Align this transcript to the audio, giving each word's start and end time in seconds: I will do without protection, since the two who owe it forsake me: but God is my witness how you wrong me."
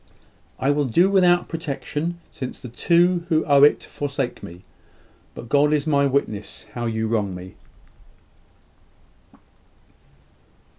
I 0.57 0.71
will 0.71 0.85
do 0.85 1.11
without 1.11 1.47
protection, 1.47 2.19
since 2.31 2.59
the 2.59 2.69
two 2.69 3.23
who 3.29 3.45
owe 3.45 3.61
it 3.61 3.83
forsake 3.83 4.41
me: 4.41 4.63
but 5.35 5.47
God 5.47 5.71
is 5.73 5.85
my 5.85 6.07
witness 6.07 6.63
how 6.73 6.87
you 6.87 7.07
wrong 7.07 7.35
me." 7.35 7.53